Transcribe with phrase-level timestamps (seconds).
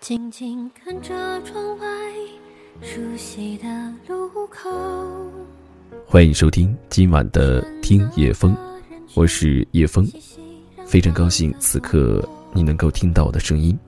[0.00, 1.86] 静静看着窗外
[2.80, 3.66] 熟悉的
[4.08, 4.70] 路口。
[6.06, 8.56] 欢迎收听今晚的听夜风，
[9.14, 10.10] 我是叶风，
[10.86, 13.78] 非常高兴此刻你能够听到我的声音。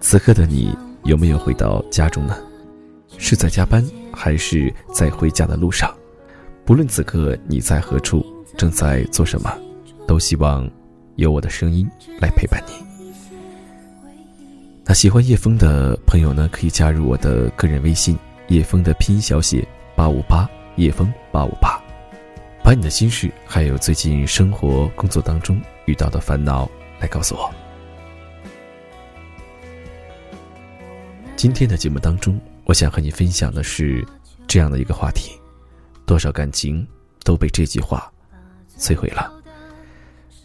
[0.00, 2.36] 此刻的你有没有回到家中呢？
[3.16, 5.94] 是在加班，还是在回家的路上？
[6.64, 9.56] 不论此刻你在何处，正在做什么，
[10.08, 10.68] 都希望
[11.14, 11.88] 有我的声音
[12.20, 12.89] 来陪伴你。
[14.84, 21.80] 那喜欢叶枫的朋友呢，可以加入我的个人微信“叶枫”的拼音小写八五八叶枫八五八，
[22.64, 27.48] 把你的心事还有最近生活工作当中遇到的烦恼来告诉我。
[31.36, 34.04] 今天的节目当中，我想和你分享的是
[34.48, 35.38] 这样的一个话题：
[36.04, 36.84] 多少感情
[37.22, 38.10] 都被这句话
[38.76, 39.32] 摧毁了。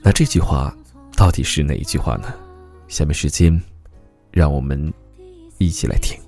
[0.04, 0.72] 那这句话
[1.16, 2.32] 到底是哪一句话呢？
[2.88, 3.60] 下面时间。
[4.36, 4.94] 让我们
[5.60, 6.20] 一起来听。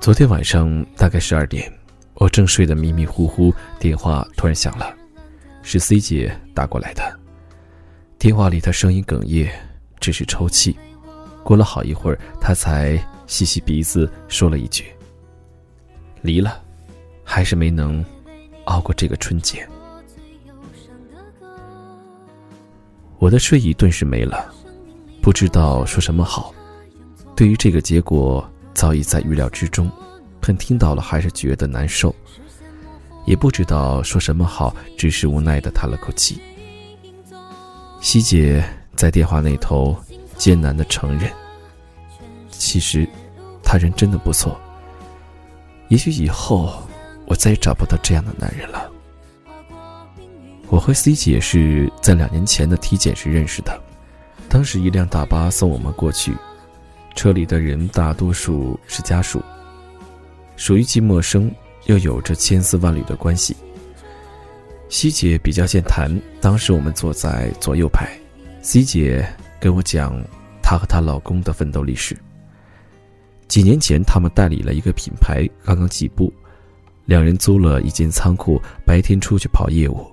[0.00, 1.72] 昨天晚上大概十二点，
[2.14, 4.92] 我正睡得迷迷糊糊，电话突然响了，
[5.62, 7.20] 是 C 姐打过来的。
[8.18, 9.48] 电话里她声音哽咽，
[10.00, 10.76] 只是抽泣。
[11.44, 14.84] 过了好一会儿，她才吸吸鼻子，说了一句
[16.22, 16.60] ：“离了，
[17.22, 18.04] 还是没能
[18.64, 19.64] 熬过这个春节。”
[23.18, 24.52] 我的睡意顿时没了，
[25.22, 26.54] 不知道说什么好。
[27.34, 29.90] 对于这个结果，早已在预料之中，
[30.40, 32.14] 可听到了还是觉得难受。
[33.24, 36.38] 也不知道说什么好，只是无奈的叹了口气。
[38.00, 39.96] 希姐在电话那头
[40.36, 41.30] 艰难的承认
[42.52, 43.08] ：“其实，
[43.64, 44.56] 他人真的不错。
[45.88, 46.82] 也许以后，
[47.26, 48.90] 我再也找不到这样的男人了。”
[50.68, 53.80] 我和 C 姐是在两年前的体检时认识的，
[54.48, 56.34] 当时一辆大巴送我们过去，
[57.14, 59.40] 车里的人大多数是家属，
[60.56, 61.50] 属于既陌生
[61.84, 63.56] 又有着千丝万缕的关系。
[64.88, 66.10] C 姐比较健谈，
[66.40, 68.08] 当时我们坐在左右排
[68.60, 69.26] ，C 姐
[69.60, 70.20] 跟我讲
[70.62, 72.16] 她和她老公的奋斗历史。
[73.46, 76.32] 几年前，他们代理了一个品牌，刚刚起步，
[77.04, 80.04] 两人租了一间仓库，白天出去跑业务。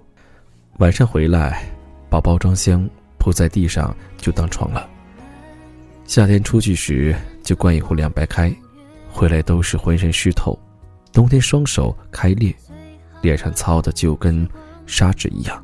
[0.79, 1.63] 晚上回来，
[2.09, 2.89] 把包装箱
[3.19, 4.89] 铺在地上就当床了。
[6.05, 8.53] 夏天出去时就灌一壶凉白开，
[9.11, 10.57] 回来都是浑身湿透。
[11.11, 12.53] 冬天双手开裂，
[13.21, 14.47] 脸上糙的就跟
[14.87, 15.63] 砂纸一样。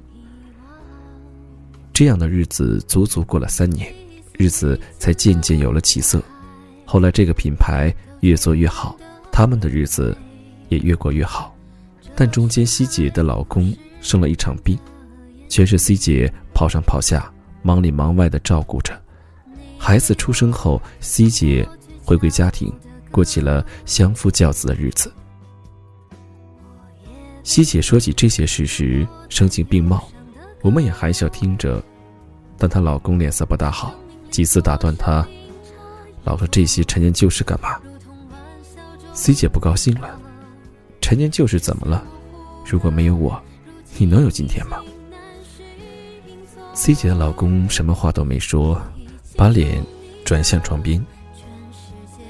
[1.91, 3.91] 这样的日子足足过了三年，
[4.37, 6.21] 日子才渐渐有了起色。
[6.85, 8.95] 后来这个品牌越做越好，
[9.31, 10.15] 他们的日子
[10.69, 11.53] 也越过越好。
[12.15, 14.77] 但中间希姐的老公生了一场病。
[15.49, 17.29] 全是 C 姐跑上跑下，
[17.63, 18.97] 忙里忙外的照顾着。
[19.77, 21.67] 孩子出生后，C 姐
[22.05, 22.71] 回归家庭，
[23.11, 25.11] 过起了相夫教子的日子。
[27.43, 30.07] 希姐说起这些事时，声情并茂，
[30.61, 31.83] 我们也含笑听着。
[32.57, 33.95] 但她老公脸色不大好，
[34.29, 35.27] 几次打断她
[36.23, 37.79] ：“老说这些陈年旧事干嘛
[39.13, 40.19] ？”C 姐不高兴了
[41.01, 42.03] ：“陈年旧事怎么了？
[42.65, 43.41] 如果没有我，
[43.97, 44.77] 你能有今天吗？”
[46.79, 48.81] C 姐的老公什么话都没说，
[49.35, 49.83] 把脸
[50.23, 51.05] 转向床边。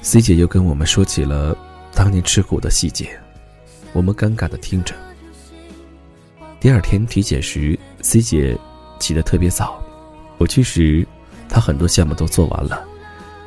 [0.02, 1.56] C 姐又跟我们说起了
[1.94, 3.16] 当年吃苦的细节，
[3.92, 4.92] 我们尴尬的听着。
[6.58, 8.58] 第二天体检时，C 姐
[8.98, 9.80] 起得特别早，
[10.36, 11.06] 我去时，
[11.48, 12.84] 她很多项目都做完了，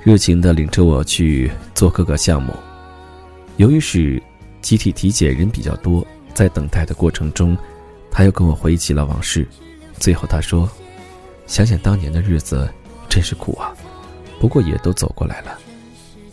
[0.04, 2.54] 热情的领着我去做各个项目。
[3.58, 4.24] 由于是
[4.62, 7.58] 集体体检，人比较多，在等待的过程中，
[8.10, 9.46] 她又跟我回忆起了往事，
[10.00, 10.68] 最后她说。
[11.46, 12.70] 想想当年的日子，
[13.10, 13.74] 真是苦啊！
[14.40, 15.58] 不过也都走过来了。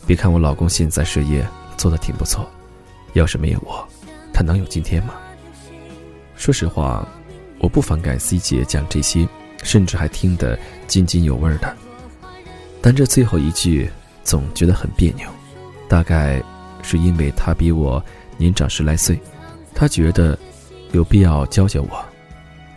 [0.06, 2.48] 别看我老公现在事业做得挺不错，
[3.12, 3.87] 要是没有我，
[4.32, 5.15] 他能有今天吗？
[6.37, 7.07] 说实话，
[7.59, 9.28] 我不反感 C 姐讲这些，
[9.62, 11.77] 甚至还听得津津有味的。
[12.80, 13.91] 但这最后一句
[14.24, 15.28] 总觉得很别扭，
[15.86, 16.42] 大概
[16.83, 18.03] 是因为他比我
[18.39, 19.21] 年长十来岁，
[19.74, 20.39] 他觉得
[20.92, 22.04] 有必要教教我，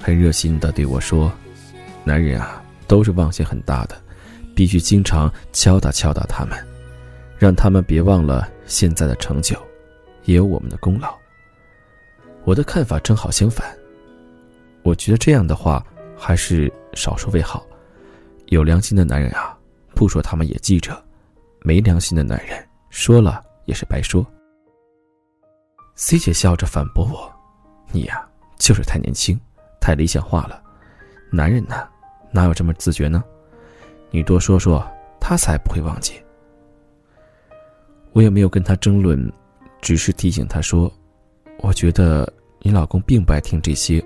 [0.01, 1.31] 很热心的对我说。
[2.03, 3.95] 男人啊，都是忘性很大的，
[4.55, 6.57] 必须经常敲打敲打他们，
[7.37, 9.55] 让他们别忘了现在的成就，
[10.25, 11.15] 也有我们的功劳。
[12.43, 13.73] 我的看法正好相反，
[14.83, 15.85] 我觉得这样的话
[16.17, 17.65] 还是少说为好。
[18.47, 19.57] 有良心的男人啊，
[19.95, 20.93] 不说他们也记着；
[21.61, 24.25] 没良心的男人说了也是白说。
[25.95, 27.31] C 姐笑着反驳我
[27.93, 28.27] ：“你呀，
[28.59, 29.39] 就是太年轻，
[29.79, 30.61] 太理想化了。
[31.31, 31.87] 男人呢？”
[32.33, 33.23] 哪有这么自觉呢？
[34.11, 34.85] 你多说说，
[35.19, 36.13] 他才不会忘记。
[38.11, 39.31] 我也没有跟他争论，
[39.81, 40.91] 只是提醒他说
[41.61, 42.31] ：“我觉得
[42.61, 44.03] 你老公并不爱听这些，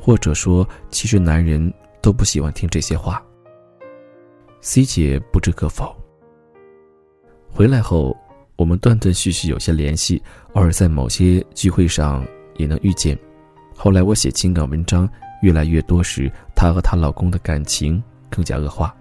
[0.00, 3.24] 或者说，其实男人都不喜欢听这些话。
[4.60, 5.94] ”C 姐不置可否。
[7.50, 8.16] 回来后，
[8.56, 10.22] 我们断断续续有些联系，
[10.54, 12.26] 偶尔在某些聚会上
[12.56, 13.18] 也能遇见。
[13.76, 15.08] 后来我写情感文章
[15.42, 18.94] 越来越多时，她和她老公的感情更加恶化。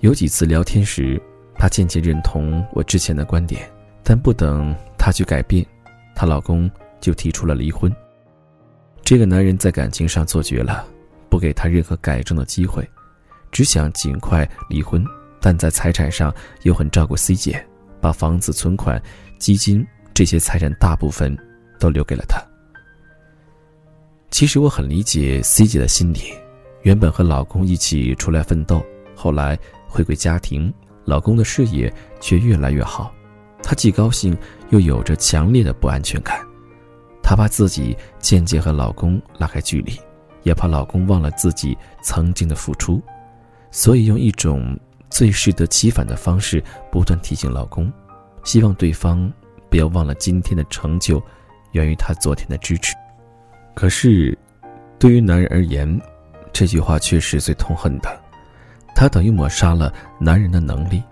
[0.00, 1.20] 有几次聊天时，
[1.56, 3.70] 她渐渐认同我之前的观点。
[4.02, 5.64] 但不等她去改变，
[6.14, 6.68] 她老公
[7.00, 7.94] 就提出了离婚。
[9.04, 10.86] 这个男人在感情上做绝了，
[11.28, 12.88] 不给她任何改正的机会，
[13.52, 15.04] 只想尽快离婚。
[15.40, 17.64] 但在财产上又很照顾 C 姐，
[18.00, 19.00] 把房子、存款、
[19.38, 21.36] 基金这些财产大部分
[21.78, 22.42] 都留给了她。
[24.30, 26.32] 其实我很理解 C 姐的心理，
[26.82, 28.82] 原本和老公一起出来奋斗，
[29.14, 30.72] 后来回归家庭，
[31.04, 33.12] 老公的事业却越来越好。
[33.60, 34.36] 她既高兴，
[34.70, 36.40] 又有着强烈的不安全感。
[37.22, 39.98] 她怕自己间接和老公拉开距离，
[40.44, 43.02] 也怕老公忘了自己曾经的付出，
[43.72, 44.78] 所以用一种
[45.10, 47.92] 最适得其反的方式不断提醒老公，
[48.44, 49.30] 希望对方
[49.68, 51.20] 不要忘了今天的成就
[51.72, 52.94] 源于他昨天的支持。
[53.74, 54.36] 可是，
[54.98, 56.00] 对于男人而言，
[56.52, 58.20] 这句话却是最痛恨的，
[58.94, 61.02] 它等于抹杀了男人的能力。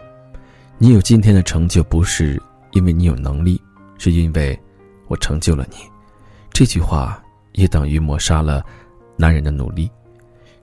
[0.76, 2.40] 你有今天的成就，不是
[2.72, 3.60] 因为你有能力，
[3.96, 4.58] 是因为
[5.06, 5.76] 我成就了你。
[6.52, 7.22] 这句话
[7.52, 8.64] 也等于抹杀了
[9.16, 9.90] 男人的努力。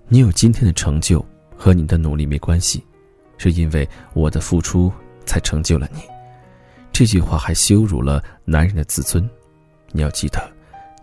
[0.07, 1.25] 你有今天的成就
[1.57, 2.85] 和你的努力没关系，
[3.37, 4.91] 是因为我的付出
[5.25, 6.01] 才成就了你。
[6.91, 9.27] 这句话还羞辱了男人的自尊。
[9.91, 10.39] 你要记得，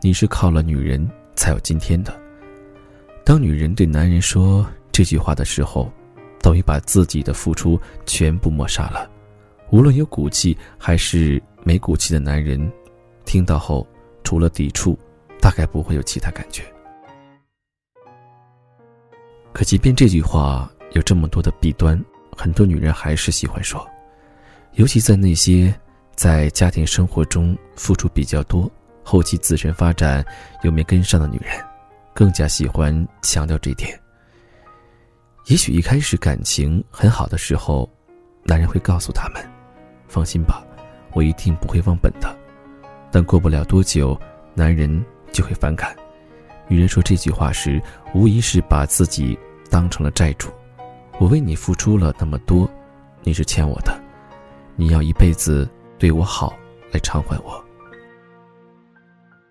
[0.03, 2.15] 你是靠了女人才有今天的。
[3.25, 5.91] 当女人对男人说这句话的时候。
[6.43, 9.09] 等于把自己的付出全部抹杀了。
[9.71, 12.61] 无论有骨气还是没骨气的男人，
[13.25, 13.87] 听到后
[14.25, 14.99] 除了抵触，
[15.41, 16.65] 大概不会有其他感觉。
[19.53, 22.05] 可即便这句话有这么多的弊端，
[22.37, 23.89] 很多女人还是喜欢说，
[24.73, 25.73] 尤其在那些
[26.17, 28.69] 在家庭生活中付出比较多，
[29.03, 30.25] 后期自身发展
[30.63, 31.53] 又没跟上的女人，
[32.15, 33.99] 更加喜欢强调这点。
[35.47, 37.89] 也许一开始感情很好的时候，
[38.45, 39.43] 男人会告诉他们
[40.07, 40.65] ：“放心吧，
[41.13, 42.37] 我一定不会忘本的。”
[43.11, 44.19] 但过不了多久，
[44.55, 45.95] 男人就会反感。
[46.69, 47.83] 女人说这句话时，
[48.15, 49.39] 无疑是把自己
[49.69, 50.49] 当成了债主。
[51.19, 52.71] 我为你付出了那么多，
[53.23, 54.01] 你是欠我的，
[54.77, 55.69] 你要一辈子
[55.99, 56.55] 对我好
[56.91, 57.63] 来偿还我。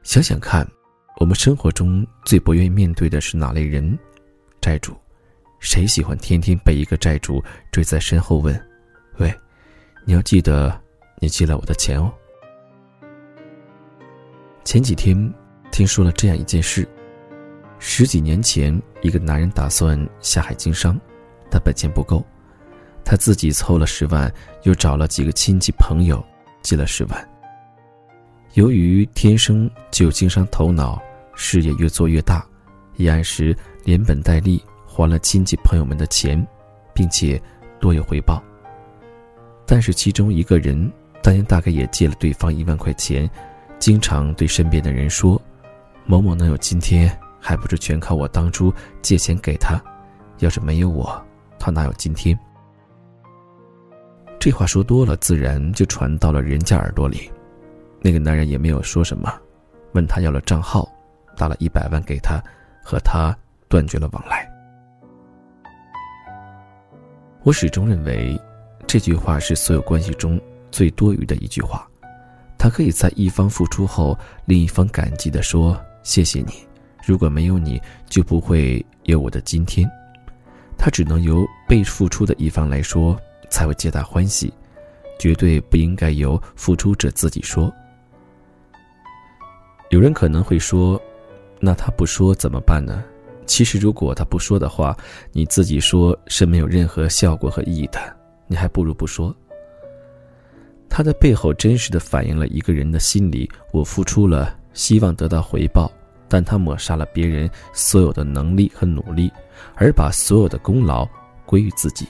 [0.04, 0.68] 想想看，
[1.18, 3.98] 我们生活中最不愿意面对的是哪类人？
[4.60, 4.96] 债主。
[5.60, 8.60] 谁喜欢天天被一个债主追在身后问
[9.20, 9.32] ：“喂，
[10.06, 10.76] 你要记得
[11.20, 12.12] 你借了我的钱哦。”
[14.66, 15.32] 前几天
[15.72, 16.88] 听说了这样一件事：
[17.78, 21.00] 十几年前，一个男人打算下海经商，
[21.48, 22.26] 但本钱不够，
[23.06, 24.34] 他自己凑了十万，
[24.64, 26.26] 又找了几个亲戚朋友
[26.64, 27.31] 借了十万。
[28.54, 31.02] 由于天生就有经商头脑，
[31.36, 32.46] 事业越做越大，
[32.98, 33.56] 也按时
[33.86, 34.62] 连本带利。
[34.94, 36.46] 还了亲戚朋友们的钱，
[36.94, 37.42] 并且
[37.80, 38.44] 多有回报。
[39.66, 40.92] 但是其中一个人
[41.24, 43.28] 当年大概也借了对方一万块钱，
[43.80, 45.42] 经常对身边的人说
[46.06, 49.82] ：“某某能有今天，还不是全靠我当初借钱给他。
[50.40, 51.26] 要是没有我，
[51.58, 52.38] 他哪有今天？”
[54.38, 57.32] 这话说多了，自然就传到了人家耳朵里。
[58.02, 59.32] 那个男人也没有说什么，
[59.94, 60.90] 问他要了账号，
[61.38, 62.42] 打了一百万给他，
[62.84, 63.36] 和他
[63.70, 64.50] 断绝了往来。
[67.44, 68.40] 我始终认为，
[68.88, 70.40] 这句话是所有关系中
[70.72, 71.88] 最多余的一句话。
[72.58, 76.54] 他可以在一方付出后，另一方感激地说：“谢谢你，
[77.04, 79.90] 如果没有你，就不会有我的今天。”
[80.78, 84.54] 他只能由被付出的一方来说，才会皆大欢喜，
[85.20, 87.72] 绝对不应该由付出者自己说。
[89.92, 91.00] 有人可能会说
[91.60, 93.04] ：“那他不说怎么办呢？”
[93.46, 94.96] 其实，如果他不说的话，
[95.34, 98.00] 你自己说是没有任何效果和意义的。
[98.48, 99.36] 你还不如不说。
[100.90, 105.92] 他的背后真实的反映了一个人的心理：我付出了，希望得到回报，
[106.30, 109.30] 但他抹杀了别人所有的能力和努力，
[109.76, 111.06] 而把所有的功劳
[111.46, 112.08] 归于自己。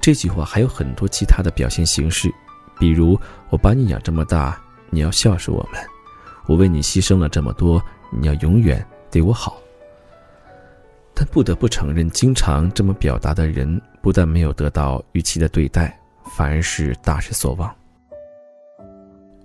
[0.00, 2.28] 这句话还有很多其他的表现形式，
[2.80, 3.16] 比如
[3.48, 4.60] 我把你养这么大，
[4.90, 5.80] 你要孝顺我们；
[6.48, 9.58] 我为你牺牲了这么多，你要永远对我好。
[11.14, 15.96] 但不得不承认，经常这么表达的人，不但没有得到预期的对待，
[16.36, 17.72] 反而是大失所望。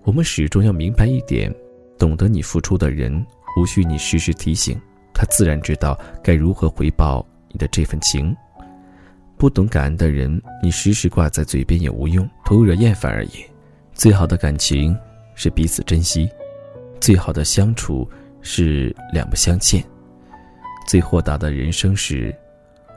[0.04, 1.54] 我们始终要明白一点：
[1.98, 3.26] 懂得你付出的人，
[3.58, 4.80] 无需你时时提醒，
[5.14, 8.36] 他自然知道该如何回报你的这份情。
[9.36, 13.44] 不懂感恩的人，你时时挂在嘴边也无用，徒惹厌烦而已。
[13.94, 14.96] 最好的感情
[15.36, 16.30] 是彼此珍惜，
[17.04, 18.10] 最好的相处
[18.42, 19.84] 是两不相欠。
[20.88, 22.34] 最豁达的人生是，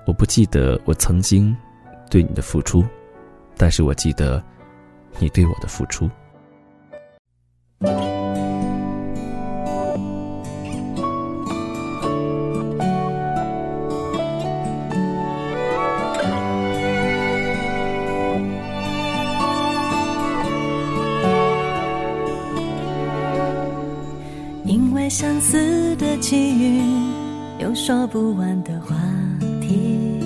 [0.07, 1.53] 我不记得我曾经
[2.09, 2.85] 对你的付出，
[3.57, 4.41] 但是我记得
[5.19, 6.09] 你对我的付出。
[25.07, 26.83] 因为相似的际遇，
[27.61, 28.97] 有说不完的话
[29.61, 30.19] 题。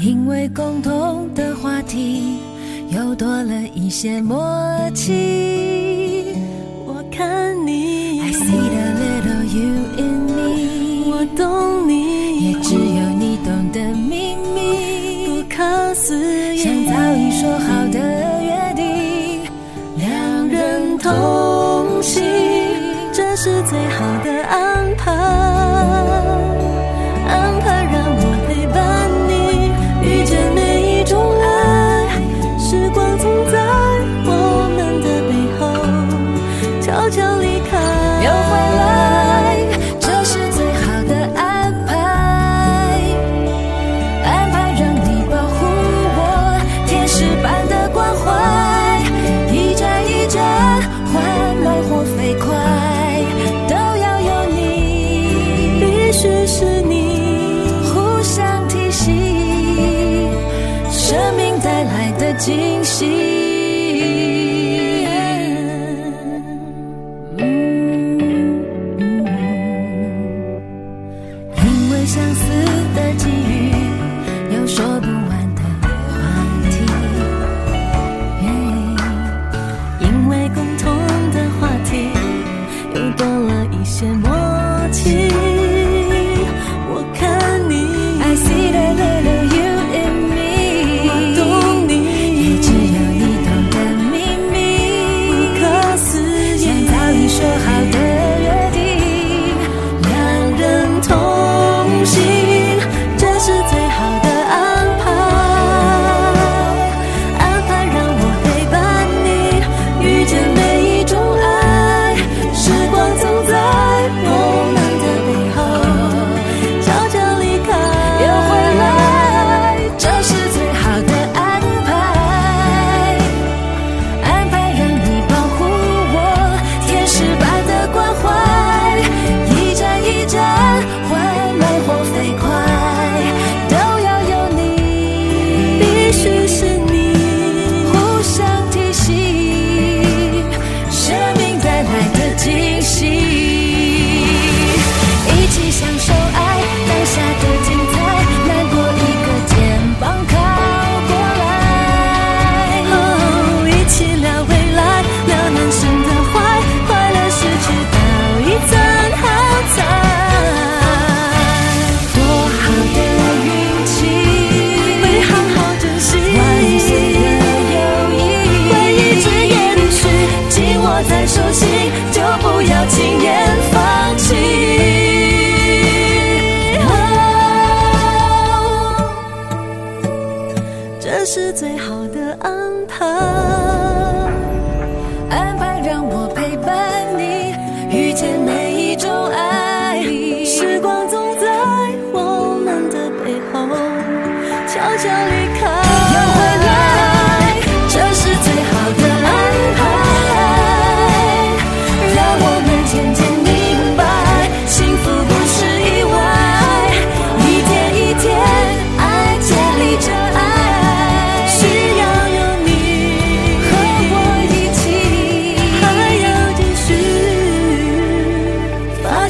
[0.00, 2.38] 因为共同的话题，
[2.88, 4.40] 又多了一些默
[4.94, 6.34] 契。
[6.86, 16.16] 我看你，I see the little you in me，我懂你，也只有你懂的秘密，不可思
[16.56, 17.79] 议，像早已说好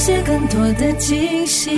[0.00, 1.70] 续发现更多的惊喜。